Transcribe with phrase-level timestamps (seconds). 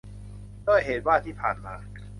[0.67, 1.75] ด้วยเหตุว่าที่ผ่านมา